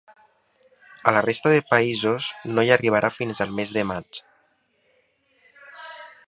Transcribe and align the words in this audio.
A 1.09 1.11
la 1.17 1.21
resta 1.25 1.51
de 1.55 1.59
països 1.73 2.29
no 2.55 2.63
hi 2.63 2.71
arribarà 2.77 3.13
fins 3.19 3.43
el 3.47 3.53
mes 3.61 3.75
de 3.77 3.85
maig. 3.91 4.23